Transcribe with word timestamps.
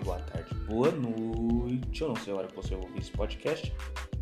dia, 0.00 0.04
boa 0.04 0.18
tarde, 0.20 0.54
boa 0.66 0.90
noite. 0.90 2.02
Eu 2.02 2.08
não 2.08 2.16
sei 2.16 2.32
a 2.32 2.36
hora 2.36 2.48
que 2.48 2.56
você 2.56 2.74
ouvir 2.74 2.98
esse 2.98 3.10
podcast, 3.10 3.72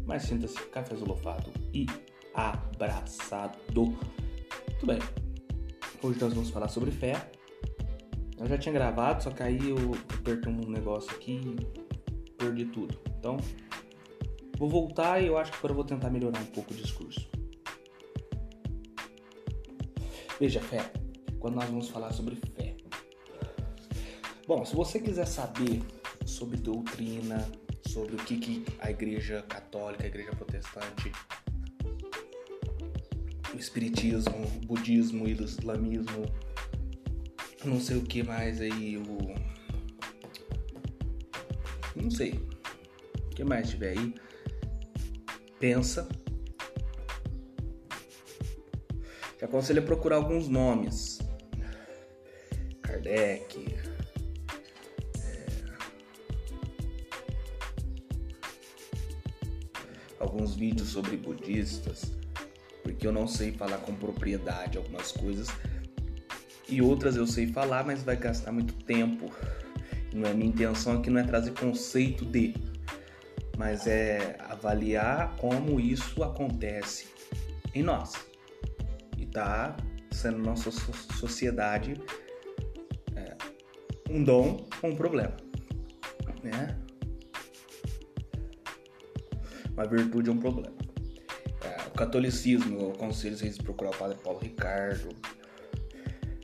mas 0.04 0.22
sinta-se 0.22 0.58
cafezolofado 0.68 1.50
e 1.72 1.86
abraçado. 2.34 3.58
Tudo 3.66 3.96
bem, 4.84 4.98
hoje 6.02 6.20
nós 6.20 6.34
vamos 6.34 6.50
falar 6.50 6.68
sobre 6.68 6.90
fé. 6.90 7.30
Eu 8.38 8.46
já 8.46 8.58
tinha 8.58 8.72
gravado, 8.72 9.22
só 9.22 9.30
que 9.30 9.42
aí 9.42 9.70
eu 9.70 9.94
apertei 10.18 10.52
um 10.52 10.70
negócio 10.70 11.10
aqui 11.10 11.40
e 12.26 12.30
perdi 12.32 12.66
tudo. 12.66 12.98
Então, 13.18 13.36
vou 14.56 14.68
voltar 14.68 15.20
e 15.20 15.26
eu 15.26 15.36
acho 15.36 15.50
que 15.50 15.58
agora 15.58 15.72
eu 15.72 15.76
vou 15.76 15.84
tentar 15.84 16.10
melhorar 16.10 16.40
um 16.40 16.46
pouco 16.46 16.72
o 16.72 16.76
discurso. 16.76 17.28
Veja, 20.38 20.60
fé. 20.60 20.92
Quando 21.40 21.56
nós 21.56 21.68
vamos 21.68 21.88
falar 21.88 22.12
sobre 22.12 22.36
fé. 22.36 22.77
Bom, 24.48 24.64
se 24.64 24.74
você 24.74 24.98
quiser 24.98 25.26
saber 25.26 25.82
sobre 26.24 26.56
doutrina, 26.56 27.46
sobre 27.86 28.14
o 28.14 28.16
que, 28.16 28.38
que 28.38 28.64
a 28.78 28.90
igreja 28.90 29.42
católica, 29.42 30.04
a 30.04 30.06
igreja 30.06 30.30
protestante, 30.30 31.12
o 33.52 33.58
espiritismo, 33.58 34.32
o 34.32 34.66
budismo, 34.66 35.26
o 35.26 35.28
islamismo, 35.28 36.24
não 37.62 37.78
sei 37.78 37.98
o 37.98 38.02
que 38.02 38.22
mais 38.22 38.58
aí, 38.62 38.96
o. 38.96 39.18
Não 41.94 42.10
sei. 42.10 42.32
O 42.32 43.34
que 43.34 43.44
mais 43.44 43.68
tiver 43.68 43.98
aí? 43.98 44.14
Pensa. 45.60 46.08
Te 49.36 49.44
aconselho 49.44 49.82
a 49.82 49.84
procurar 49.84 50.16
alguns 50.16 50.48
nomes. 50.48 51.18
Kardec. 52.80 53.77
Alguns 60.20 60.54
vídeos 60.54 60.88
sobre 60.88 61.16
budistas. 61.16 62.12
Porque 62.82 63.06
eu 63.06 63.12
não 63.12 63.26
sei 63.28 63.52
falar 63.52 63.78
com 63.78 63.94
propriedade 63.94 64.78
algumas 64.78 65.12
coisas 65.12 65.48
e 66.68 66.82
outras 66.82 67.16
eu 67.16 67.26
sei 67.26 67.46
falar, 67.46 67.84
mas 67.84 68.02
vai 68.02 68.16
gastar 68.16 68.52
muito 68.52 68.74
tempo. 68.84 69.30
Não 70.12 70.28
é 70.28 70.34
minha 70.34 70.50
intenção 70.50 70.98
aqui 70.98 71.08
não 71.08 71.20
é 71.20 71.24
trazer 71.24 71.52
conceito 71.52 72.26
de, 72.26 72.54
mas 73.56 73.86
é 73.86 74.36
avaliar 74.40 75.34
como 75.36 75.80
isso 75.80 76.22
acontece 76.22 77.08
em 77.74 77.82
nós. 77.82 78.12
E 79.16 79.24
tá 79.24 79.76
sendo 80.10 80.38
nossa 80.38 80.70
sociedade 80.70 81.94
é, 83.16 83.36
um 84.10 84.22
dom 84.22 84.66
ou 84.82 84.90
um 84.90 84.96
problema, 84.96 85.36
né? 86.42 86.78
Uma 89.78 89.86
virtude 89.86 90.28
é 90.28 90.32
um 90.32 90.38
problema. 90.38 90.74
É, 91.62 91.86
o 91.86 91.92
catolicismo, 91.92 92.80
eu 92.80 92.90
aconselho 92.90 93.38
vocês 93.38 93.56
a 93.60 93.62
procurar 93.62 93.90
o 93.90 93.96
Padre 93.96 94.18
Paulo 94.18 94.40
Ricardo, 94.40 95.08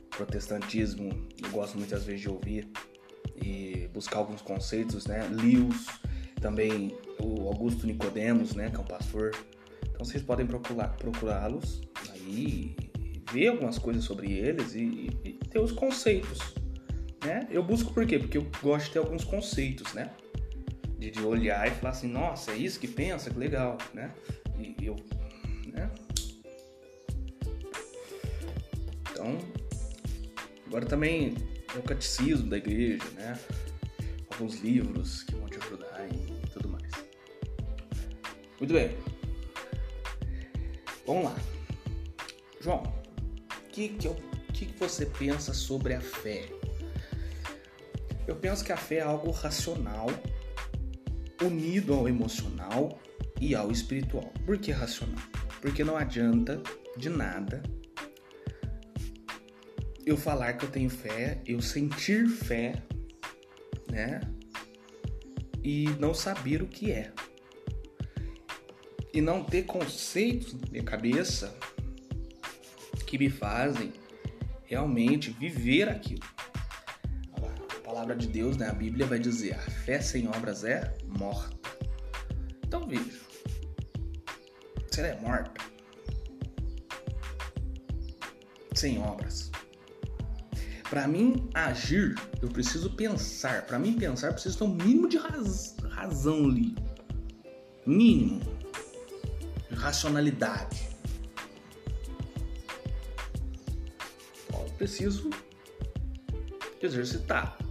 protestantismo, 0.09 1.09
eu 1.43 1.49
gosto 1.49 1.77
muitas 1.77 2.05
vezes 2.05 2.21
de 2.21 2.29
ouvir 2.29 2.65
e 3.35 3.89
buscar 3.93 4.19
alguns 4.19 4.41
conceitos, 4.41 5.05
né? 5.05 5.27
Lewis, 5.29 5.85
também 6.39 6.97
o 7.19 7.49
Augusto 7.49 7.85
Nicodemos, 7.85 8.55
né, 8.55 8.69
que 8.69 8.77
é 8.77 8.79
um 8.79 8.85
pastor. 8.85 9.31
Então 9.89 10.05
vocês 10.05 10.23
podem 10.23 10.47
procurá-los 10.47 11.81
aí, 12.13 12.73
ver 13.33 13.49
algumas 13.49 13.77
coisas 13.77 14.05
sobre 14.05 14.31
eles 14.31 14.73
e, 14.75 15.09
e, 15.25 15.33
ter 15.49 15.59
os 15.59 15.73
conceitos, 15.73 16.39
né? 17.21 17.45
Eu 17.51 17.61
busco 17.61 17.93
por 17.93 18.05
quê? 18.05 18.17
Porque 18.17 18.37
eu 18.37 18.47
gosto 18.63 18.85
de 18.85 18.91
ter 18.93 18.99
alguns 18.99 19.25
conceitos, 19.25 19.93
né? 19.93 20.09
De, 21.05 21.11
de 21.11 21.21
olhar 21.21 21.67
e 21.67 21.71
falar 21.71 21.91
assim, 21.91 22.07
nossa, 22.07 22.51
é 22.51 22.57
isso 22.57 22.79
que 22.79 22.87
pensa, 22.87 23.29
que 23.29 23.37
legal, 23.37 23.77
né? 23.93 24.11
E 24.57 24.85
eu, 24.85 24.95
né? 25.71 25.91
Então, 29.11 29.37
Agora 30.75 30.85
também 30.85 31.35
é 31.73 31.77
o 31.77 31.83
catecismo 31.83 32.49
da 32.49 32.57
igreja, 32.57 33.03
né? 33.11 33.39
Alguns 34.31 34.59
livros 34.59 35.23
que 35.23 35.33
vão 35.35 35.47
te 35.47 35.57
ajudar 35.57 36.05
e 36.11 36.49
tudo 36.49 36.67
mais. 36.67 36.91
Muito 38.59 38.73
bem. 38.73 38.97
Vamos 41.05 41.25
lá. 41.25 41.35
João, 42.59 42.83
o 42.83 43.69
que, 43.69 43.89
que, 43.89 44.09
que, 44.53 44.65
que 44.65 44.79
você 44.79 45.05
pensa 45.05 45.53
sobre 45.53 45.93
a 45.93 46.01
fé? 46.01 46.49
Eu 48.27 48.35
penso 48.35 48.65
que 48.65 48.71
a 48.71 48.77
fé 48.77 48.95
é 48.95 49.01
algo 49.01 49.31
racional, 49.31 50.07
unido 51.45 51.93
ao 51.93 52.07
emocional 52.07 52.99
e 53.39 53.55
ao 53.55 53.71
espiritual. 53.71 54.31
Por 54.45 54.57
que 54.57 54.71
racional? 54.71 55.23
Porque 55.61 55.83
não 55.83 55.97
adianta 55.97 56.61
de 56.97 57.09
nada 57.09 57.61
eu 60.05 60.15
falar 60.15 60.53
que 60.53 60.65
eu 60.65 60.69
tenho 60.69 60.89
fé, 60.89 61.41
eu 61.47 61.61
sentir 61.61 62.27
fé, 62.27 62.83
né? 63.89 64.21
E 65.63 65.85
não 65.99 66.13
saber 66.13 66.61
o 66.61 66.67
que 66.67 66.91
é. 66.91 67.11
E 69.11 69.19
não 69.19 69.43
ter 69.43 69.63
conceitos 69.63 70.53
na 70.53 70.67
minha 70.69 70.83
cabeça 70.83 71.57
que 73.07 73.17
me 73.17 73.29
fazem 73.29 73.93
realmente 74.65 75.31
viver 75.31 75.89
aquilo. 75.89 76.34
Palavra 78.05 78.21
de 78.21 78.27
Deus, 78.27 78.55
né? 78.55 78.69
A 78.69 78.73
Bíblia 78.73 79.07
vai 79.07 79.17
dizer: 79.17 79.55
a 79.55 79.57
fé 79.57 79.99
sem 79.99 80.27
obras 80.27 80.63
é 80.63 80.95
morta. 81.07 81.57
Então 82.63 82.87
veja, 82.87 83.19
se 84.91 84.99
ela 84.99 85.07
é 85.07 85.19
morta, 85.21 85.59
sem 88.75 88.99
obras, 88.99 89.49
para 90.87 91.07
mim 91.07 91.49
agir, 91.55 92.13
eu 92.43 92.49
preciso 92.49 92.91
pensar. 92.95 93.65
Para 93.65 93.79
mim 93.79 93.97
pensar, 93.97 94.27
eu 94.27 94.33
preciso 94.33 94.59
ter 94.59 94.63
um 94.65 94.75
mínimo 94.75 95.09
de 95.09 95.17
raz 95.17 95.75
razão 95.89 96.45
ali. 96.45 96.75
Mínimo. 97.87 98.39
De 99.67 99.75
racionalidade. 99.77 100.89
Então, 104.47 104.61
eu 104.61 104.73
preciso 104.73 105.31
exercitar. 106.79 107.64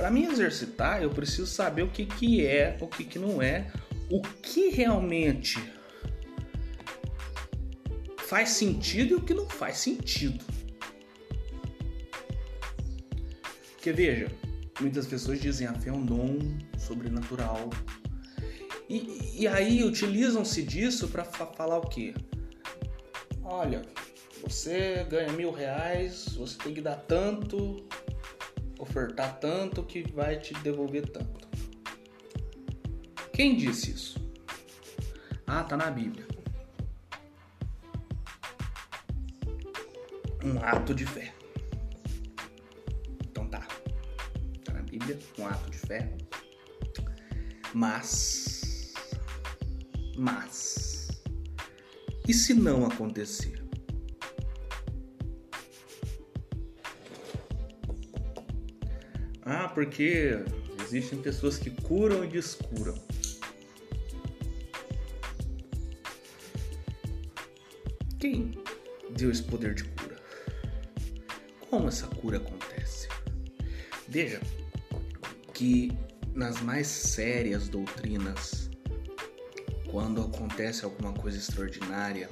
Para 0.00 0.10
mim 0.10 0.24
exercitar, 0.24 1.02
eu 1.02 1.10
preciso 1.10 1.46
saber 1.46 1.82
o 1.82 1.90
que, 1.90 2.06
que 2.06 2.46
é, 2.46 2.74
o 2.80 2.86
que, 2.86 3.04
que 3.04 3.18
não 3.18 3.42
é, 3.42 3.70
o 4.10 4.22
que 4.22 4.70
realmente 4.70 5.62
faz 8.16 8.48
sentido 8.48 9.10
e 9.10 9.14
o 9.16 9.20
que 9.20 9.34
não 9.34 9.46
faz 9.46 9.76
sentido. 9.76 10.42
Porque 13.72 13.92
veja, 13.92 14.32
muitas 14.80 15.06
pessoas 15.06 15.38
dizem 15.38 15.66
a 15.66 15.74
fé 15.74 15.90
é 15.90 15.92
um 15.92 16.02
dom 16.02 16.38
sobrenatural. 16.78 17.68
E, 18.88 19.42
e 19.42 19.46
aí 19.46 19.84
utilizam-se 19.84 20.62
disso 20.62 21.08
para 21.08 21.24
falar 21.24 21.76
o 21.76 21.86
quê? 21.86 22.14
Olha, 23.44 23.82
você 24.42 25.04
ganha 25.10 25.30
mil 25.34 25.52
reais, 25.52 26.24
você 26.38 26.56
tem 26.56 26.72
que 26.72 26.80
dar 26.80 26.96
tanto, 26.96 27.86
ofertar 28.80 29.38
tanto 29.38 29.82
que 29.82 30.02
vai 30.12 30.38
te 30.38 30.54
devolver 30.54 31.08
tanto. 31.08 31.48
Quem 33.32 33.56
disse 33.56 33.90
isso? 33.90 34.18
Ah, 35.46 35.62
tá 35.62 35.76
na 35.76 35.90
Bíblia. 35.90 36.26
Um 40.42 40.58
ato 40.62 40.94
de 40.94 41.06
fé. 41.06 41.34
Bíblia, 44.90 45.18
um 45.38 45.46
ato 45.46 45.70
de 45.70 45.78
fé. 45.78 46.12
Mas, 47.72 48.92
mas, 50.16 51.08
e 52.26 52.34
se 52.34 52.52
não 52.52 52.84
acontecer? 52.84 53.59
Porque 59.74 60.38
existem 60.84 61.20
pessoas 61.20 61.58
que 61.58 61.70
curam 61.70 62.24
e 62.24 62.28
descuram. 62.28 62.94
Quem 68.18 68.52
deu 69.16 69.30
esse 69.30 69.42
poder 69.42 69.74
de 69.74 69.84
cura? 69.84 70.16
Como 71.68 71.88
essa 71.88 72.06
cura 72.06 72.36
acontece? 72.36 73.08
Veja, 74.08 74.40
que 75.54 75.92
nas 76.34 76.60
mais 76.60 76.86
sérias 76.86 77.68
doutrinas, 77.68 78.70
quando 79.90 80.22
acontece 80.22 80.84
alguma 80.84 81.12
coisa 81.12 81.38
extraordinária, 81.38 82.28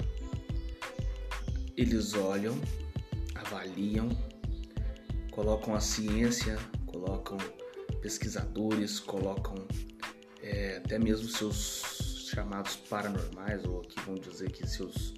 eles 1.75 2.13
olham, 2.13 2.59
avaliam, 3.35 4.09
colocam 5.31 5.73
a 5.73 5.79
ciência, 5.79 6.57
pesquisadores 8.09 8.99
colocam 8.99 9.67
é, 10.41 10.77
até 10.77 10.97
mesmo 10.97 11.29
seus 11.29 12.25
chamados 12.33 12.75
paranormais, 12.75 13.63
ou 13.65 13.81
aqui 13.81 13.99
vamos 14.03 14.21
dizer 14.21 14.51
que 14.51 14.65
seus 14.65 15.13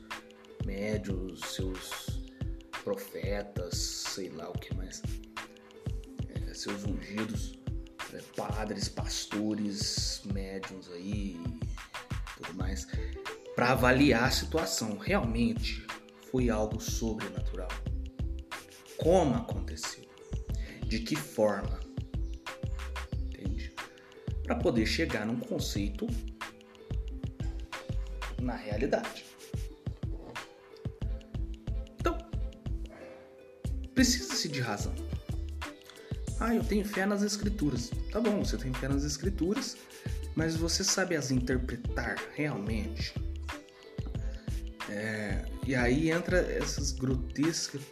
médios, 0.65 1.39
seus 1.55 2.21
profetas, 2.83 3.77
sei 3.77 4.27
lá 4.31 4.49
o 4.49 4.51
que 4.51 4.75
mais, 4.75 5.01
é, 6.27 6.53
seus 6.53 6.83
ungidos, 6.83 7.53
é, 8.13 8.17
padres, 8.35 8.89
pastores, 8.89 10.21
médiums 10.33 10.91
aí, 10.91 11.39
tudo 12.35 12.53
mais, 12.55 12.85
para 13.55 13.71
avaliar 13.71 14.25
a 14.25 14.31
situação. 14.31 14.97
Realmente 14.97 15.88
foi 16.29 16.49
algo 16.49 16.81
sobrenatural. 16.81 17.69
Como 18.97 19.33
aconteceu? 19.35 20.03
De 20.85 20.99
que 20.99 21.15
forma? 21.15 21.90
Para 24.51 24.59
poder 24.59 24.86
chegar 24.86 25.25
num 25.25 25.39
conceito 25.39 26.06
na 28.42 28.53
realidade. 28.53 29.24
Então, 31.98 32.18
precisa-se 33.95 34.50
de 34.50 34.59
razão. 34.59 34.94
Ah, 36.38 36.53
eu 36.53 36.65
tenho 36.65 36.83
fé 36.83 37.06
nas 37.06 37.21
escrituras. 37.21 37.92
Tá 38.12 38.19
bom, 38.19 38.44
você 38.44 38.57
tem 38.57 38.74
fé 38.74 38.89
nas 38.89 39.06
escrituras, 39.06 39.77
mas 40.36 40.57
você 40.57 40.83
sabe 40.83 41.15
as 41.15 41.31
interpretar 41.31 42.18
realmente? 42.36 43.13
É, 44.89 45.45
e 45.65 45.74
aí 45.74 46.12
entra 46.12 46.39
essas 46.39 46.92
grotescas 46.92 47.83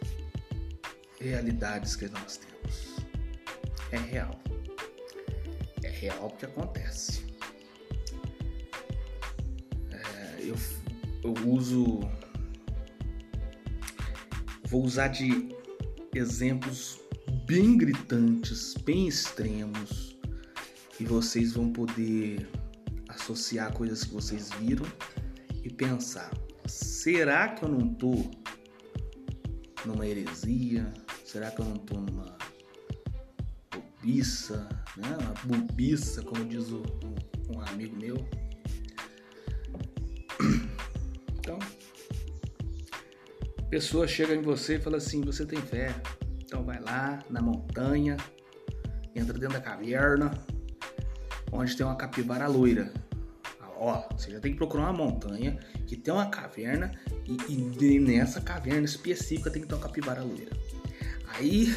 realidades 1.18 1.96
que 1.96 2.06
nós 2.10 2.36
temos. 2.36 2.96
É 3.90 3.96
real. 3.96 4.38
Real 6.00 6.30
que 6.38 6.46
acontece. 6.46 7.26
É, 9.90 10.40
eu, 10.40 10.56
eu 11.22 11.34
uso. 11.46 12.00
Vou 14.64 14.82
usar 14.82 15.08
de 15.08 15.54
exemplos 16.14 16.98
bem 17.44 17.76
gritantes, 17.76 18.72
bem 18.82 19.08
extremos, 19.08 20.16
e 20.98 21.04
vocês 21.04 21.52
vão 21.52 21.70
poder 21.70 22.48
associar 23.06 23.70
coisas 23.74 24.02
que 24.02 24.14
vocês 24.14 24.48
viram 24.58 24.86
e 25.62 25.68
pensar: 25.68 26.30
será 26.66 27.48
que 27.50 27.62
eu 27.62 27.68
não 27.68 27.92
tô 27.92 28.14
numa 29.84 30.06
heresia? 30.06 30.90
Será 31.26 31.50
que 31.50 31.60
eu 31.60 31.66
não 31.66 31.76
tô 31.76 32.00
numa 32.00 32.38
bobiça, 33.70 34.66
né? 34.96 35.16
Uma 35.44 35.56
bobiça, 35.56 36.22
como 36.22 36.44
diz 36.44 36.70
o, 36.70 36.82
um 37.54 37.60
amigo 37.60 37.96
meu. 37.96 38.16
Então, 41.38 41.58
pessoa 43.70 44.06
chega 44.08 44.34
em 44.34 44.42
você 44.42 44.76
e 44.76 44.80
fala 44.80 44.96
assim: 44.96 45.20
você 45.22 45.46
tem 45.46 45.60
fé? 45.60 45.94
Então 46.44 46.64
vai 46.64 46.80
lá 46.80 47.20
na 47.30 47.40
montanha, 47.40 48.16
entra 49.14 49.38
dentro 49.38 49.54
da 49.54 49.60
caverna, 49.60 50.32
onde 51.52 51.76
tem 51.76 51.86
uma 51.86 51.96
capivara 51.96 52.48
loira. 52.48 52.92
Ó, 53.76 54.06
você 54.12 54.30
já 54.30 54.40
tem 54.40 54.52
que 54.52 54.58
procurar 54.58 54.90
uma 54.90 54.92
montanha 54.92 55.58
que 55.86 55.96
tem 55.96 56.12
uma 56.12 56.28
caverna 56.28 56.92
e, 57.48 57.54
e 57.54 57.98
nessa 57.98 58.40
caverna 58.40 58.84
específica 58.84 59.50
tem 59.50 59.62
que 59.62 59.68
ter 59.68 59.74
uma 59.74 59.82
capivara 59.82 60.22
loira. 60.22 60.50
Aí 61.28 61.74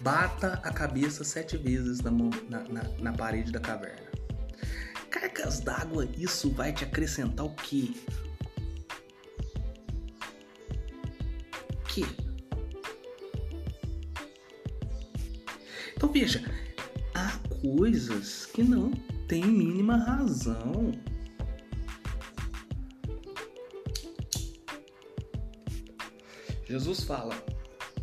bata 0.00 0.60
a 0.62 0.72
cabeça 0.72 1.24
sete 1.24 1.56
vezes 1.56 2.00
na, 2.00 2.10
na, 2.10 2.60
na, 2.68 2.82
na 2.98 3.12
parede 3.12 3.52
da 3.52 3.60
caverna. 3.60 4.06
Cargas 5.10 5.60
d'água, 5.60 6.08
isso 6.16 6.50
vai 6.50 6.72
te 6.72 6.84
acrescentar 6.84 7.46
o 7.46 7.54
quê? 7.54 7.94
O 11.72 11.88
quê? 11.88 12.04
Então 15.96 16.12
veja, 16.12 16.44
há 17.14 17.32
coisas 17.62 18.44
que 18.46 18.62
não 18.62 18.90
têm 19.26 19.46
mínima 19.46 19.96
razão. 19.96 20.92
Jesus 26.68 27.04
fala, 27.04 27.34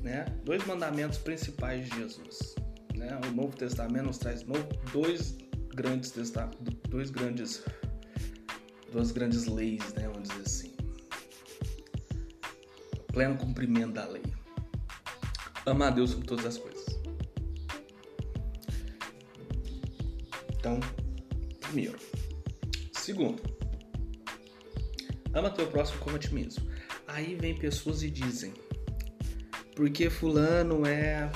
né, 0.03 0.25
dois 0.43 0.63
mandamentos 0.65 1.17
principais 1.17 1.89
de 1.89 1.95
Jesus. 1.95 2.55
Né? 2.95 3.19
O 3.27 3.31
Novo 3.31 3.55
Testamento 3.55 4.07
nos 4.07 4.17
traz 4.17 4.45
dois 4.91 5.37
grandes 5.73 6.13
dois 6.89 7.09
grandes 7.09 7.63
duas 8.91 9.11
grandes 9.11 9.47
leis, 9.47 9.93
né, 9.93 10.07
vamos 10.07 10.29
dizer 10.29 10.43
assim. 10.45 10.73
Pleno 13.07 13.37
cumprimento 13.37 13.93
da 13.93 14.05
lei. 14.05 14.23
Amar 15.65 15.87
a 15.87 15.91
Deus 15.91 16.11
sobre 16.11 16.27
todas 16.27 16.45
as 16.45 16.57
coisas. 16.57 16.85
Então, 20.57 20.79
primeiro. 21.61 21.97
Segundo, 22.91 23.41
ama 25.33 25.49
teu 25.49 25.67
próximo 25.67 25.99
como 25.99 26.15
a 26.15 26.19
ti 26.19 26.33
mesmo. 26.33 26.65
Aí 27.07 27.35
vem 27.35 27.57
pessoas 27.57 28.01
e 28.03 28.09
dizem: 28.09 28.53
porque 29.75 30.09
fulano 30.09 30.85
é 30.85 31.29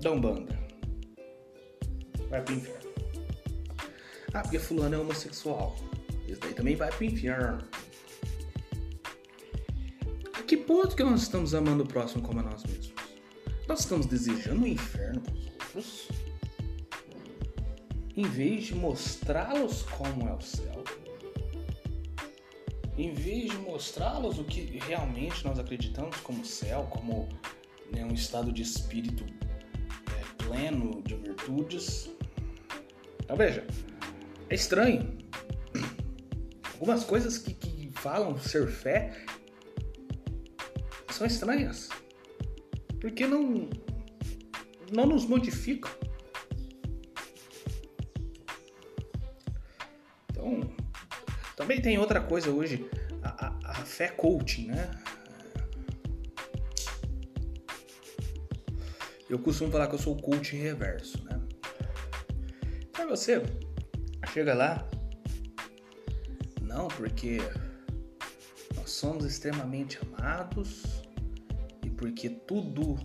da 0.00 0.12
Umbanda. 0.12 0.58
Vai 2.28 2.42
pro 2.42 2.54
inferno. 2.54 2.90
Ah, 4.32 4.42
porque 4.42 4.58
fulano 4.58 4.94
é 4.94 4.98
homossexual. 4.98 5.76
Esse 6.28 6.40
daí 6.40 6.54
também 6.54 6.76
vai 6.76 6.90
pro 6.90 7.04
inferno. 7.04 7.64
A 10.34 10.42
que 10.42 10.56
ponto 10.56 10.94
que 10.94 11.02
nós 11.02 11.22
estamos 11.22 11.54
amando 11.54 11.84
o 11.84 11.86
próximo 11.86 12.22
como 12.22 12.40
a 12.40 12.42
nós 12.42 12.62
mesmos? 12.64 12.92
Nós 13.66 13.80
estamos 13.80 14.06
desejando 14.06 14.62
o 14.62 14.68
inferno 14.68 15.20
para 15.20 15.34
os 15.34 15.46
outros? 15.46 16.08
Em 18.16 18.24
vez 18.24 18.66
de 18.66 18.74
mostrá-los 18.74 19.82
como 19.82 20.28
é 20.28 20.32
o 20.32 20.40
céu? 20.40 20.84
Em 22.98 23.12
vez 23.12 23.52
de 23.52 23.56
mostrá-los 23.58 24.40
o 24.40 24.44
que 24.44 24.78
realmente 24.80 25.44
nós 25.44 25.56
acreditamos 25.58 26.16
como 26.16 26.44
céu, 26.44 26.88
como 26.90 27.28
né, 27.92 28.04
um 28.04 28.12
estado 28.12 28.52
de 28.52 28.62
espírito 28.62 29.24
é, 30.10 30.44
pleno 30.44 31.00
de 31.02 31.14
virtudes. 31.14 32.10
Então 33.22 33.36
veja, 33.36 33.64
é 34.50 34.54
estranho. 34.54 35.16
Algumas 36.72 37.04
coisas 37.04 37.38
que, 37.38 37.54
que 37.54 37.88
falam 37.92 38.36
ser 38.36 38.66
fé 38.66 39.24
são 41.10 41.24
estranhas. 41.24 41.88
Porque 43.00 43.28
não, 43.28 43.68
não 44.92 45.06
nos 45.06 45.24
modificam. 45.24 45.92
Também 51.68 51.82
tem 51.82 51.98
outra 51.98 52.18
coisa 52.18 52.50
hoje, 52.50 52.88
a, 53.22 53.46
a, 53.46 53.72
a 53.72 53.74
fé 53.84 54.08
coaching, 54.08 54.68
né? 54.68 54.90
Eu 59.28 59.38
costumo 59.38 59.70
falar 59.70 59.86
que 59.86 59.94
eu 59.94 59.98
sou 59.98 60.16
o 60.16 60.22
coach 60.22 60.56
reverso, 60.56 61.22
né? 61.24 61.38
Então 62.88 63.06
você 63.10 63.42
chega 64.32 64.54
lá, 64.54 64.88
não, 66.62 66.88
porque 66.88 67.36
nós 68.74 68.90
somos 68.90 69.26
extremamente 69.26 69.98
amados 70.06 71.02
e 71.84 71.90
porque 71.90 72.30
tudo 72.30 72.98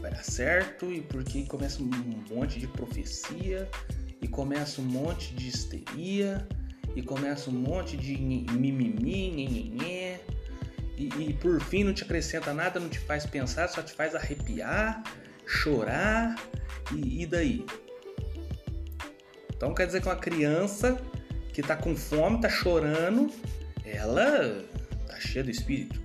vai 0.00 0.12
dar 0.12 0.22
certo 0.22 0.88
e 0.92 1.00
porque 1.00 1.44
começa 1.46 1.82
um 1.82 1.90
monte 2.30 2.60
de 2.60 2.68
profecia 2.68 3.68
e 4.22 4.28
começa 4.28 4.80
um 4.80 4.84
monte 4.84 5.34
de 5.34 5.48
histeria 5.48 6.46
e 6.94 7.02
começa 7.02 7.50
um 7.50 7.54
monte 7.54 7.96
de 7.96 8.16
mimimi, 8.16 9.30
nhenhenhé, 9.30 10.20
e, 10.96 11.08
e 11.30 11.32
por 11.34 11.60
fim 11.62 11.84
não 11.84 11.94
te 11.94 12.04
acrescenta 12.04 12.52
nada, 12.52 12.78
não 12.78 12.88
te 12.88 12.98
faz 12.98 13.24
pensar, 13.24 13.68
só 13.68 13.82
te 13.82 13.92
faz 13.92 14.14
arrepiar, 14.14 15.02
chorar 15.46 16.36
e, 16.94 17.22
e 17.22 17.26
daí? 17.26 17.64
Então 19.56 19.74
quer 19.74 19.86
dizer 19.86 20.00
que 20.00 20.08
uma 20.08 20.16
criança 20.16 21.00
que 21.52 21.62
tá 21.62 21.76
com 21.76 21.96
fome, 21.96 22.40
tá 22.40 22.48
chorando, 22.48 23.30
ela 23.84 24.64
tá 25.06 25.18
cheia 25.20 25.44
do 25.44 25.50
espírito. 25.50 26.00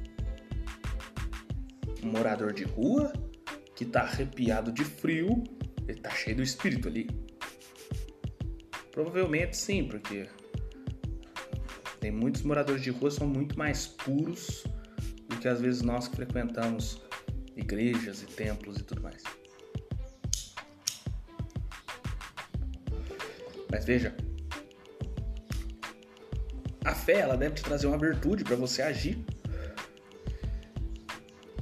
Um 2.03 2.09
morador 2.09 2.53
de 2.53 2.63
rua 2.63 3.11
que 3.75 3.85
tá 3.85 4.01
arrepiado 4.01 4.71
de 4.71 4.83
frio, 4.83 5.43
ele 5.87 5.99
tá 5.99 6.09
cheio 6.09 6.37
do 6.37 6.43
espírito 6.43 6.87
ali. 6.87 7.09
Provavelmente 8.91 9.57
sim, 9.57 9.85
porque 9.85 10.27
tem 12.05 12.11
muitos 12.11 12.43
moradores 12.43 12.83
de 12.83 12.91
rua 12.91 13.09
são 13.09 13.25
muito 13.25 13.57
mais 13.57 13.87
puros 13.87 14.63
do 15.27 15.37
que 15.37 15.47
às 15.47 15.59
vezes 15.59 15.81
nós 15.81 16.07
que 16.07 16.15
frequentamos 16.15 17.01
igrejas 17.55 18.21
e 18.21 18.27
templos 18.27 18.77
e 18.77 18.83
tudo 18.83 19.01
mais. 19.01 19.23
Mas 23.71 23.85
veja, 23.85 24.15
a 26.83 26.93
fé 26.93 27.21
ela 27.21 27.35
deve 27.35 27.55
te 27.55 27.63
trazer 27.63 27.87
uma 27.87 27.97
virtude 27.97 28.43
para 28.43 28.55
você 28.55 28.83
agir. 28.83 29.17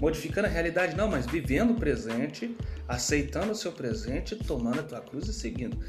Modificando 0.01 0.47
a 0.47 0.51
realidade, 0.51 0.93
não, 0.97 1.09
mas 1.09 1.25
vivendo 1.25 1.71
o 1.71 1.75
presente, 1.75 2.53
aceitando 2.85 3.53
o 3.53 3.55
seu 3.55 3.71
presente, 3.71 4.35
tomando 4.35 4.81
a 4.81 4.83
tua 4.83 4.99
cruz 4.99 5.25
e 5.29 5.33
seguindo. 5.33 5.79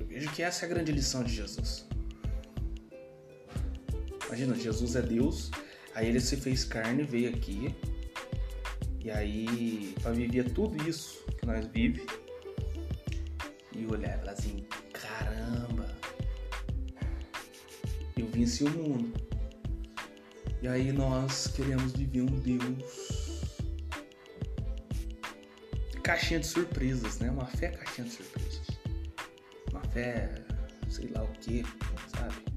Eu 0.00 0.04
vejo 0.04 0.28
que 0.32 0.42
essa 0.42 0.64
é 0.64 0.66
a 0.66 0.68
grande 0.68 0.90
lição 0.90 1.22
de 1.22 1.32
Jesus. 1.32 1.91
Imagina, 4.42 4.56
Jesus 4.56 4.96
é 4.96 5.02
Deus, 5.02 5.52
aí 5.94 6.08
ele 6.08 6.18
se 6.18 6.36
fez 6.36 6.64
carne, 6.64 7.04
veio 7.04 7.28
aqui, 7.28 7.72
e 8.98 9.08
aí 9.08 9.94
para 10.02 10.10
viver 10.10 10.50
tudo 10.50 10.76
isso 10.88 11.24
que 11.38 11.46
nós 11.46 11.64
vivemos, 11.66 12.12
e 13.72 13.86
olhar 13.86 14.20
e 14.24 14.28
assim, 14.28 14.66
caramba, 14.92 15.96
eu 18.16 18.26
venci 18.26 18.64
o 18.64 18.70
mundo. 18.70 19.12
E 20.60 20.66
aí 20.66 20.90
nós 20.92 21.46
queremos 21.46 21.92
viver 21.92 22.22
um 22.22 22.40
Deus. 22.40 23.52
Caixinha 26.02 26.40
de 26.40 26.46
surpresas, 26.48 27.20
né? 27.20 27.30
Uma 27.30 27.46
fé 27.46 27.68
caixinha 27.68 28.08
de 28.08 28.14
surpresas. 28.14 28.66
Uma 29.70 29.84
fé, 29.84 30.34
sei 30.88 31.08
lá 31.10 31.22
o 31.22 31.28
que, 31.28 31.64
sabe? 32.16 32.51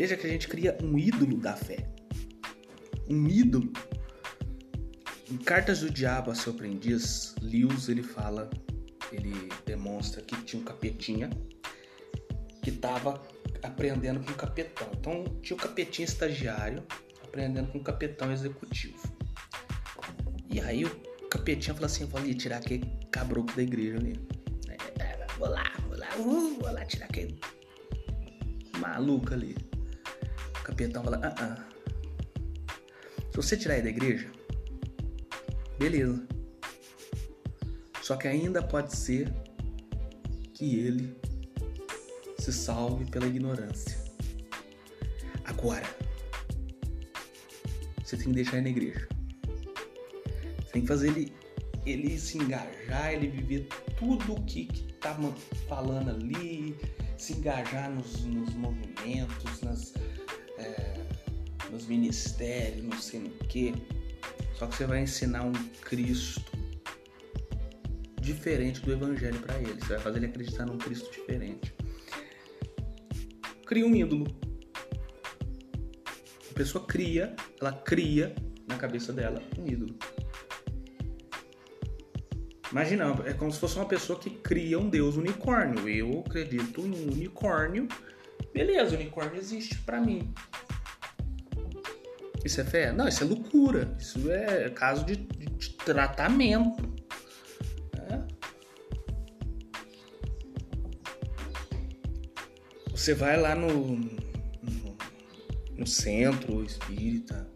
Veja 0.00 0.16
que 0.16 0.26
a 0.26 0.30
gente 0.30 0.48
cria 0.48 0.78
um 0.82 0.98
ídolo 0.98 1.36
da 1.36 1.54
fé. 1.54 1.86
Um 3.06 3.28
ídolo. 3.28 3.70
Em 5.30 5.36
Cartas 5.36 5.80
do 5.80 5.90
Diabo 5.90 6.30
a 6.30 6.34
seu 6.34 6.54
aprendiz, 6.54 7.34
Lewis 7.42 7.86
ele 7.86 8.02
fala 8.02 8.48
ele 9.12 9.34
demonstra 9.66 10.22
que 10.22 10.34
tinha 10.42 10.62
um 10.62 10.64
capetinha 10.64 11.28
que 12.62 12.70
estava 12.70 13.22
aprendendo 13.62 14.24
com 14.24 14.32
o 14.32 14.34
capetão. 14.36 14.88
Então 14.98 15.24
tinha 15.42 15.54
o 15.54 15.60
capetinha 15.60 16.06
estagiário 16.06 16.82
aprendendo 17.22 17.70
com 17.70 17.76
o 17.76 17.84
capetão 17.84 18.32
executivo. 18.32 19.02
E 20.48 20.62
aí 20.62 20.86
o 20.86 21.28
capetinha 21.28 21.74
falou 21.74 21.84
assim: 21.84 22.06
vou 22.06 22.18
ali 22.18 22.34
tirar 22.34 22.56
aquele 22.56 22.90
cabroco 23.10 23.54
da 23.54 23.62
igreja 23.62 23.98
ali. 23.98 24.18
É, 24.66 25.02
é, 25.02 25.26
vou 25.36 25.50
lá, 25.50 25.70
vou 25.86 25.98
lá, 25.98 26.08
uh, 26.16 26.58
vou 26.58 26.72
lá 26.72 26.86
tirar 26.86 27.04
aquele 27.04 27.38
maluco 28.78 29.34
ali. 29.34 29.54
Capetão 30.70 31.02
fala: 31.02 31.20
ah, 31.24 31.34
ah. 31.38 31.68
Se 33.30 33.36
você 33.36 33.56
tirar 33.56 33.74
ele 33.74 33.82
da 33.82 33.90
igreja, 33.90 34.30
beleza. 35.78 36.26
Só 38.02 38.16
que 38.16 38.28
ainda 38.28 38.62
pode 38.62 38.96
ser 38.96 39.32
que 40.54 40.78
ele 40.80 41.16
se 42.38 42.52
salve 42.52 43.04
pela 43.06 43.26
ignorância. 43.26 43.98
Agora, 45.44 45.86
você 48.02 48.16
tem 48.16 48.26
que 48.26 48.32
deixar 48.32 48.58
ele 48.58 48.62
na 48.62 48.70
igreja. 48.70 49.08
Você 50.62 50.72
tem 50.72 50.82
que 50.82 50.88
fazer 50.88 51.08
ele, 51.08 51.32
ele 51.84 52.18
se 52.18 52.38
engajar, 52.38 53.12
ele 53.12 53.28
viver 53.28 53.68
tudo 53.98 54.34
o 54.34 54.44
que, 54.44 54.66
que 54.66 54.92
tá 54.94 55.16
falando 55.68 56.10
ali, 56.10 56.76
se 57.18 57.34
engajar 57.34 57.90
nos, 57.90 58.24
nos 58.24 58.54
movimentos, 58.54 59.60
nas, 59.62 59.92
ministérios, 61.90 62.84
não 62.84 62.96
sei 62.96 63.20
no 63.20 63.30
que. 63.30 63.74
Só 64.54 64.66
que 64.66 64.76
você 64.76 64.86
vai 64.86 65.00
ensinar 65.02 65.42
um 65.42 65.52
Cristo 65.82 66.40
diferente 68.20 68.80
do 68.80 68.92
evangelho 68.92 69.40
para 69.40 69.58
ele. 69.58 69.74
Você 69.80 69.94
vai 69.94 69.98
fazer 69.98 70.18
ele 70.18 70.26
acreditar 70.26 70.66
num 70.66 70.78
Cristo 70.78 71.10
diferente. 71.10 71.74
Cria 73.66 73.84
um 73.84 73.94
ídolo. 73.94 74.26
A 76.50 76.54
pessoa 76.54 76.86
cria, 76.86 77.34
ela 77.60 77.72
cria 77.72 78.34
na 78.68 78.76
cabeça 78.76 79.12
dela 79.12 79.42
um 79.58 79.66
ídolo. 79.66 79.94
Imagina, 82.70 83.16
é 83.26 83.32
como 83.32 83.50
se 83.50 83.58
fosse 83.58 83.74
uma 83.74 83.86
pessoa 83.86 84.16
que 84.16 84.30
cria 84.30 84.78
um 84.78 84.88
deus 84.88 85.16
unicórnio. 85.16 85.88
Eu 85.88 86.20
acredito 86.24 86.82
em 86.82 86.92
um 86.92 87.12
unicórnio. 87.12 87.88
Beleza, 88.54 88.94
unicórnio 88.94 89.36
existe 89.36 89.76
para 89.80 90.00
mim. 90.00 90.32
Isso 92.44 92.60
é 92.60 92.64
fé? 92.64 92.92
Não, 92.92 93.06
isso 93.06 93.22
é 93.22 93.26
loucura. 93.26 93.94
Isso 93.98 94.30
é 94.30 94.70
caso 94.70 95.04
de, 95.04 95.16
de 95.16 95.70
tratamento. 95.70 96.90
Você 103.00 103.14
vai 103.14 103.40
lá 103.40 103.54
no, 103.54 103.96
no, 103.96 104.98
no 105.74 105.86
centro 105.86 106.62
espírita, 106.62 107.48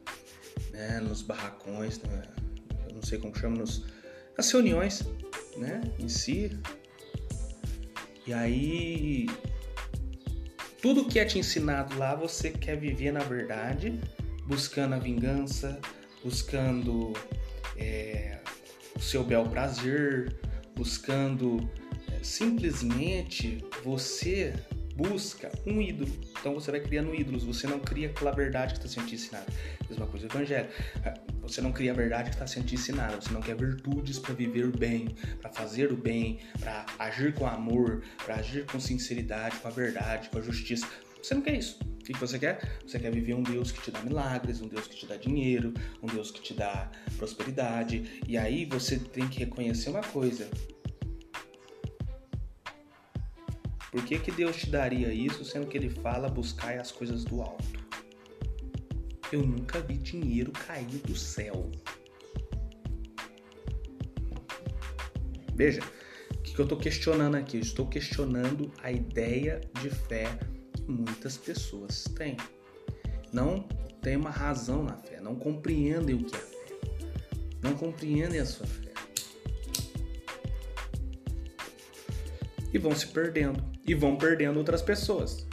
né, 0.72 1.00
nos 1.00 1.20
barracões, 1.20 2.00
né, 2.00 2.22
não 2.90 3.02
sei 3.02 3.18
como 3.18 3.36
chama, 3.36 3.58
nos, 3.58 3.84
nas 4.38 4.50
reuniões 4.50 5.04
né, 5.58 5.82
em 5.98 6.08
si. 6.08 6.58
E 8.26 8.32
aí, 8.32 9.26
tudo 10.80 11.04
que 11.04 11.18
é 11.18 11.26
te 11.26 11.38
ensinado 11.38 11.98
lá, 11.98 12.14
você 12.14 12.48
quer 12.48 12.80
viver 12.80 13.12
na 13.12 13.22
verdade, 13.22 14.00
buscando 14.46 14.94
a 14.94 14.98
vingança, 14.98 15.80
buscando 16.22 17.12
é, 17.76 18.40
o 18.96 19.00
seu 19.00 19.24
bel 19.24 19.44
prazer, 19.48 20.36
buscando 20.74 21.68
é, 22.12 22.22
simplesmente 22.22 23.64
você 23.82 24.54
busca 24.94 25.50
um 25.66 25.80
ídolo. 25.80 26.10
Então 26.38 26.54
você 26.54 26.70
vai 26.70 26.80
criando 26.80 27.14
ídolos, 27.14 27.44
você 27.44 27.66
não 27.66 27.80
cria 27.80 28.08
aquela 28.08 28.30
verdade 28.30 28.74
que 28.74 28.78
está 28.78 28.88
sendo 28.88 29.08
te 29.08 29.14
ensinada. 29.16 29.46
Mesma 29.88 30.06
coisa 30.06 30.26
o 30.26 30.30
evangelho. 30.30 30.68
Você 31.42 31.60
não 31.60 31.72
cria 31.72 31.92
a 31.92 31.94
verdade 31.94 32.30
que 32.30 32.36
está 32.36 32.46
sendo 32.46 32.66
te 32.66 32.74
ensinada, 32.74 33.20
você 33.20 33.30
não 33.30 33.42
quer 33.42 33.54
virtudes 33.54 34.18
para 34.18 34.32
viver 34.32 34.64
o 34.64 34.72
bem, 34.72 35.14
para 35.40 35.50
fazer 35.50 35.92
o 35.92 35.96
bem, 35.96 36.38
para 36.58 36.86
agir 36.98 37.34
com 37.34 37.46
amor, 37.46 38.02
para 38.24 38.36
agir 38.36 38.64
com 38.64 38.80
sinceridade, 38.80 39.56
com 39.58 39.68
a 39.68 39.70
verdade, 39.70 40.30
com 40.30 40.38
a 40.38 40.42
justiça. 40.42 40.86
Você 41.24 41.32
não 41.32 41.40
quer 41.40 41.56
isso. 41.56 41.78
O 41.82 42.04
que 42.04 42.12
você 42.18 42.38
quer? 42.38 42.78
Você 42.86 42.98
quer 42.98 43.10
viver 43.10 43.32
um 43.32 43.42
Deus 43.42 43.72
que 43.72 43.80
te 43.80 43.90
dá 43.90 44.02
milagres, 44.02 44.60
um 44.60 44.68
Deus 44.68 44.86
que 44.86 44.94
te 44.94 45.06
dá 45.06 45.16
dinheiro, 45.16 45.72
um 46.02 46.06
Deus 46.06 46.30
que 46.30 46.42
te 46.42 46.52
dá 46.52 46.90
prosperidade. 47.16 48.20
E 48.28 48.36
aí 48.36 48.66
você 48.66 48.98
tem 48.98 49.26
que 49.26 49.38
reconhecer 49.38 49.88
uma 49.88 50.02
coisa: 50.02 50.50
Por 53.90 54.04
que, 54.04 54.18
que 54.18 54.30
Deus 54.30 54.54
te 54.54 54.68
daria 54.68 55.14
isso, 55.14 55.46
sendo 55.46 55.66
que 55.66 55.78
Ele 55.78 55.88
fala 55.88 56.28
buscar 56.28 56.78
as 56.78 56.92
coisas 56.92 57.24
do 57.24 57.40
alto? 57.40 57.64
Eu 59.32 59.40
nunca 59.40 59.80
vi 59.80 59.96
dinheiro 59.96 60.52
cair 60.52 60.98
do 61.06 61.16
céu. 61.16 61.72
Veja, 65.54 65.80
o 66.34 66.42
que, 66.42 66.58
eu 66.58 66.64
estou 66.64 66.76
questionando 66.76 67.36
aqui? 67.36 67.56
Eu 67.56 67.62
estou 67.62 67.86
questionando 67.86 68.70
a 68.82 68.92
ideia 68.92 69.62
de 69.80 69.88
fé 69.88 70.38
muitas 70.86 71.36
pessoas 71.36 72.04
têm. 72.16 72.36
Não 73.32 73.60
tem 74.00 74.16
uma 74.16 74.30
razão 74.30 74.82
na 74.84 74.96
fé, 74.96 75.20
não 75.20 75.34
compreendem 75.34 76.14
o 76.14 76.24
que 76.24 76.36
é 76.36 76.38
fé, 76.38 76.78
não 77.62 77.74
compreendem 77.74 78.40
a 78.40 78.46
sua 78.46 78.66
fé. 78.66 78.92
E 82.72 82.78
vão 82.78 82.94
se 82.94 83.06
perdendo 83.08 83.62
e 83.86 83.94
vão 83.94 84.16
perdendo 84.16 84.58
outras 84.58 84.82
pessoas. 84.82 85.46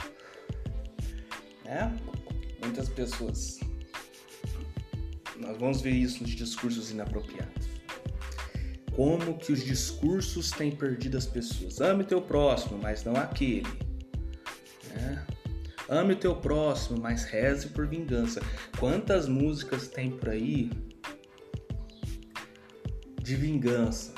Né? 1.64 1.96
Muitas 2.60 2.88
pessoas. 2.88 3.60
Nós 5.36 5.56
vamos 5.58 5.80
ver 5.80 5.90
isso 5.92 6.22
nos 6.22 6.32
discursos 6.32 6.90
inapropriados. 6.90 7.68
Como 8.94 9.38
que 9.38 9.52
os 9.52 9.64
discursos 9.64 10.50
têm 10.50 10.70
perdido 10.70 11.16
as 11.16 11.26
pessoas? 11.26 11.80
Ame 11.80 12.04
teu 12.04 12.20
próximo, 12.20 12.78
mas 12.78 13.04
não 13.04 13.16
aquele. 13.16 13.66
Ame 15.92 16.14
o 16.14 16.16
teu 16.16 16.34
próximo, 16.34 16.98
mas 16.98 17.24
reze 17.24 17.68
por 17.68 17.86
vingança. 17.86 18.40
Quantas 18.80 19.28
músicas 19.28 19.88
tem 19.88 20.10
por 20.10 20.30
aí 20.30 20.70
de 23.20 23.36
vingança? 23.36 24.14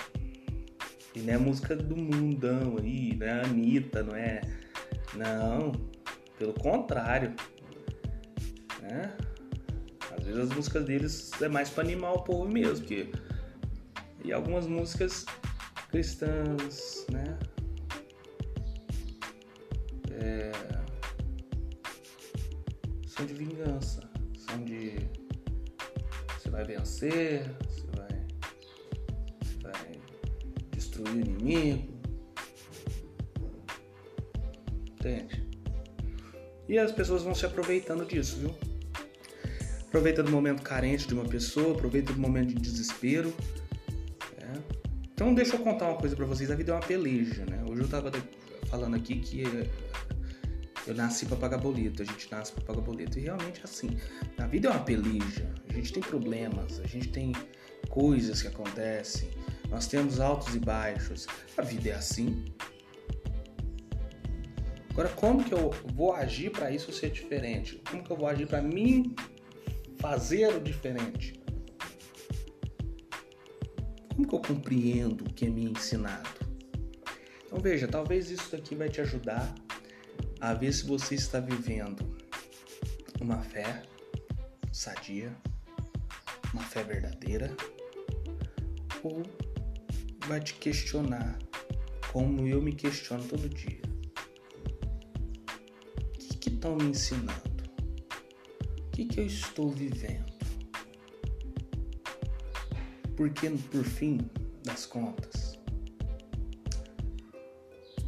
E 1.16 1.18
não 1.18 1.34
é 1.34 1.36
música 1.36 1.74
do 1.74 1.96
mundão 1.96 2.76
aí, 2.78 3.16
não 3.16 3.26
é 3.26 3.40
Anitta, 3.40 4.04
não 4.04 4.14
é. 4.14 4.40
Não, 5.14 5.72
pelo 6.38 6.54
contrário. 6.54 7.34
Né? 8.80 9.12
Às 10.16 10.24
vezes 10.24 10.42
as 10.42 10.50
músicas 10.54 10.84
deles 10.84 11.32
é 11.42 11.48
mais 11.48 11.70
para 11.70 11.82
animar 11.82 12.12
o 12.12 12.22
povo 12.22 12.48
mesmo, 12.48 12.86
que 12.86 13.10
e 14.24 14.32
algumas 14.32 14.68
músicas 14.68 15.26
cristãs, 15.90 17.04
né? 17.10 17.36
São 23.24 23.34
de 23.34 23.44
vingança, 23.44 24.02
são 24.36 24.64
de. 24.64 24.98
Você 26.38 26.50
vai 26.50 26.62
vencer, 26.62 27.50
você 27.66 27.86
vai, 27.96 28.26
você 29.40 29.58
vai 29.62 30.00
destruir 30.72 31.08
o 31.08 31.20
inimigo. 31.20 31.94
Entende? 34.92 35.42
E 36.68 36.76
as 36.76 36.92
pessoas 36.92 37.22
vão 37.22 37.34
se 37.34 37.46
aproveitando 37.46 38.04
disso, 38.04 38.36
viu? 38.36 38.54
Aproveita 39.86 40.22
do 40.22 40.30
momento 40.30 40.60
carente 40.62 41.08
de 41.08 41.14
uma 41.14 41.24
pessoa, 41.24 41.74
aproveita 41.74 42.12
do 42.12 42.20
momento 42.20 42.48
de 42.48 42.56
desespero. 42.56 43.32
É. 44.36 44.52
Então 45.14 45.34
deixa 45.34 45.54
eu 45.54 45.60
contar 45.60 45.88
uma 45.88 45.96
coisa 45.96 46.14
para 46.14 46.26
vocês. 46.26 46.50
A 46.50 46.54
vida 46.54 46.72
é 46.72 46.74
uma 46.74 46.86
peleja, 46.86 47.46
né? 47.46 47.64
Hoje 47.66 47.80
eu 47.80 47.88
tava 47.88 48.12
falando 48.68 48.96
aqui 48.96 49.18
que 49.18 49.44
eu 50.86 50.94
nasci 50.94 51.24
para 51.26 51.36
pagar 51.36 51.58
boleto, 51.58 52.02
a 52.02 52.04
gente 52.04 52.30
nasce 52.30 52.52
para 52.52 52.64
pagar 52.64 52.82
boleto. 52.82 53.18
E 53.18 53.22
realmente 53.22 53.60
é 53.60 53.64
assim. 53.64 53.96
A 54.38 54.46
vida 54.46 54.68
é 54.68 54.70
uma 54.70 54.84
peleja. 54.84 55.50
A 55.68 55.72
gente 55.72 55.92
tem 55.92 56.02
problemas, 56.02 56.78
a 56.80 56.86
gente 56.86 57.08
tem 57.08 57.32
coisas 57.88 58.42
que 58.42 58.48
acontecem. 58.48 59.28
Nós 59.70 59.86
temos 59.86 60.20
altos 60.20 60.54
e 60.54 60.58
baixos. 60.58 61.26
A 61.56 61.62
vida 61.62 61.90
é 61.90 61.94
assim. 61.94 62.44
Agora, 64.90 65.08
como 65.08 65.42
que 65.42 65.52
eu 65.52 65.70
vou 65.94 66.12
agir 66.12 66.50
para 66.50 66.70
isso 66.70 66.92
ser 66.92 67.10
diferente? 67.10 67.82
Como 67.90 68.04
que 68.04 68.12
eu 68.12 68.16
vou 68.16 68.28
agir 68.28 68.46
para 68.46 68.62
mim 68.62 69.14
fazer 69.98 70.54
o 70.54 70.60
diferente? 70.60 71.42
Como 74.14 74.28
que 74.28 74.34
eu 74.34 74.40
compreendo 74.40 75.24
o 75.24 75.32
que 75.32 75.46
é 75.46 75.48
me 75.48 75.64
ensinado? 75.64 76.28
Então 77.46 77.58
veja, 77.58 77.88
talvez 77.88 78.30
isso 78.30 78.52
daqui 78.52 78.76
vai 78.76 78.88
te 78.88 79.00
ajudar 79.00 79.52
a 80.40 80.54
ver 80.54 80.72
se 80.72 80.86
você 80.86 81.14
está 81.14 81.40
vivendo 81.40 82.16
uma 83.20 83.40
fé 83.40 83.82
sadia, 84.72 85.34
uma 86.52 86.62
fé 86.62 86.82
verdadeira, 86.82 87.54
ou 89.02 89.22
vai 90.26 90.40
te 90.40 90.54
questionar 90.54 91.38
como 92.12 92.46
eu 92.46 92.60
me 92.60 92.72
questiono 92.72 93.24
todo 93.24 93.48
dia 93.48 93.84
estão 96.64 96.76
me 96.76 96.84
ensinando? 96.84 97.64
O 98.86 98.90
que, 98.90 99.04
que 99.04 99.20
eu 99.20 99.26
estou 99.26 99.70
vivendo? 99.70 100.32
Porque, 103.14 103.50
por 103.70 103.84
fim 103.84 104.18
das 104.64 104.86
contas, 104.86 105.58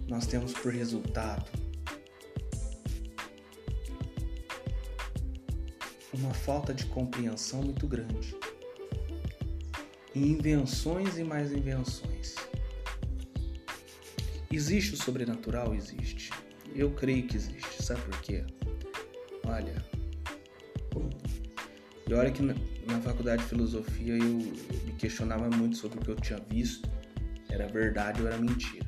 nós 0.09 0.27
temos 0.27 0.55
por 0.55 0.73
resultado 0.73 1.51
uma 6.19 6.33
falta 6.33 6.73
de 6.73 6.87
compreensão 6.87 7.63
muito 7.63 7.87
grande. 7.87 8.37
E 10.15 10.33
invenções 10.33 11.19
e 11.19 11.25
mais 11.25 11.53
invenções. 11.53 12.35
Existe 14.51 14.95
o 14.95 14.97
sobrenatural? 14.97 15.75
Existe. 15.75 16.31
Eu 16.75 16.91
creio 16.93 17.27
que 17.27 17.37
existe. 17.37 17.83
Sabe 17.83 18.01
por 18.03 18.21
quê? 18.21 18.45
Olha. 19.45 19.85
E 22.09 22.15
olha 22.15 22.31
que 22.31 22.43
na, 22.43 22.55
faculdade 23.03 23.43
de 23.43 23.49
filosofia 23.49 24.15
eu, 24.15 24.19
eu 24.19 24.87
me 24.87 24.93
questionava 24.97 25.51
muito 25.51 25.77
sobre 25.77 25.99
o 25.99 26.03
que 26.03 26.11
eu 26.11 26.17
tinha 26.17 26.39
visto. 26.49 26.89
Era 27.51 27.67
verdade 27.67 28.23
ou 28.23 28.29
era 28.29 28.39
mentira. 28.39 28.87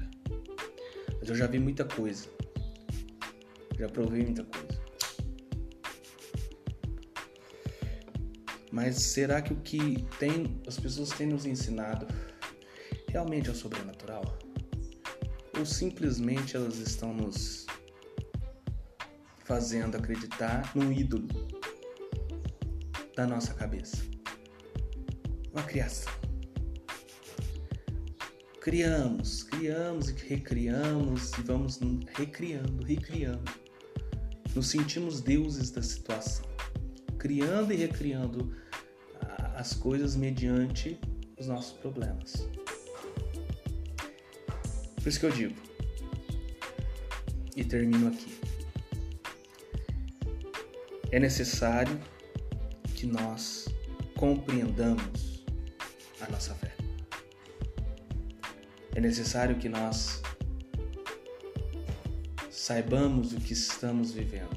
Mas 1.20 1.28
eu 1.28 1.35
já 1.35 1.47
vi 1.47 1.58
muita 1.58 1.85
coisa. 1.85 2.28
Já 3.78 3.88
provei 3.88 4.23
muita 4.23 4.44
Mas 8.80 8.95
será 8.95 9.43
que 9.43 9.52
o 9.52 9.56
que 9.56 10.06
tem, 10.21 10.62
as 10.64 10.78
pessoas 10.78 11.08
têm 11.08 11.26
nos 11.26 11.45
ensinado 11.45 12.06
realmente 13.08 13.49
é 13.49 13.52
o 13.52 13.54
sobrenatural? 13.54 14.38
Ou 15.58 15.67
simplesmente 15.67 16.54
elas 16.54 16.76
estão 16.76 17.12
nos 17.12 17.67
fazendo 19.45 19.97
acreditar 19.97 20.71
num 20.76 20.93
ídolo 20.93 21.26
da 23.17 23.26
nossa 23.26 23.52
cabeça. 23.52 23.97
Uma 25.52 25.64
criação. 25.64 26.12
Criamos, 28.60 29.43
criamos 29.43 30.08
e 30.08 30.12
recriamos 30.12 31.32
e 31.32 31.43
vamos 31.43 31.80
recriando, 32.14 32.84
recriando. 32.84 33.52
Nos 34.54 34.69
sentimos 34.69 35.21
deuses 35.21 35.73
da 35.73 35.82
situação, 35.82 36.45
criando 37.19 37.73
e 37.73 37.76
recriando 37.76 38.68
as 39.58 39.75
coisas 39.75 40.14
mediante 40.14 40.97
os 41.36 41.49
nossos 41.49 41.73
problemas. 41.78 42.49
Por 44.94 45.08
isso 45.08 45.18
que 45.18 45.26
eu 45.26 45.32
digo, 45.32 45.54
e 47.56 47.64
termino 47.64 48.06
aqui 48.06 48.38
é 51.10 51.18
necessário 51.18 52.00
que 52.94 53.04
nós 53.04 53.66
compreendamos 54.16 55.44
a 56.21 56.30
nossa 56.30 56.54
fé. 56.54 56.73
É 58.94 59.00
necessário 59.00 59.58
que 59.58 59.68
nós 59.68 60.23
saibamos 62.49 63.32
o 63.32 63.40
que 63.40 63.54
estamos 63.54 64.12
vivendo, 64.12 64.56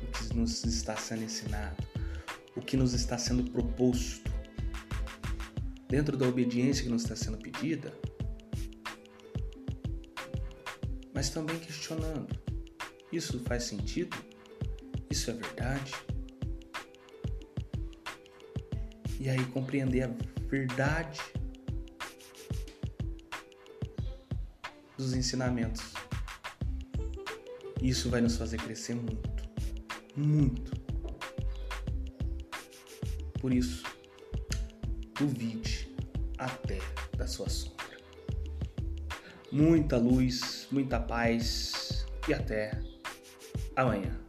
o 0.00 0.06
que 0.06 0.36
nos 0.36 0.62
está 0.64 0.96
sendo 0.96 1.24
ensinado, 1.24 1.91
que 2.72 2.76
nos 2.78 2.94
está 2.94 3.18
sendo 3.18 3.50
proposto. 3.50 4.32
Dentro 5.90 6.16
da 6.16 6.26
obediência 6.26 6.82
que 6.82 6.88
nos 6.88 7.02
está 7.02 7.14
sendo 7.14 7.36
pedida, 7.36 7.92
mas 11.12 11.28
também 11.28 11.58
questionando: 11.58 12.34
isso 13.12 13.38
faz 13.40 13.64
sentido? 13.64 14.16
Isso 15.10 15.30
é 15.30 15.34
verdade? 15.34 15.92
E 19.20 19.28
aí 19.28 19.44
compreender 19.48 20.04
a 20.04 20.10
verdade 20.48 21.20
dos 24.96 25.12
ensinamentos. 25.12 25.92
Isso 27.82 28.08
vai 28.08 28.22
nos 28.22 28.38
fazer 28.38 28.56
crescer 28.56 28.94
muito, 28.94 29.42
muito. 30.16 30.81
Por 33.42 33.52
isso, 33.52 33.82
duvide 35.18 35.92
até 36.38 36.78
da 37.16 37.26
sua 37.26 37.48
sombra. 37.48 37.98
Muita 39.50 39.96
luz, 39.96 40.68
muita 40.70 41.00
paz 41.00 42.06
e 42.28 42.32
até 42.32 42.80
amanhã. 43.74 44.21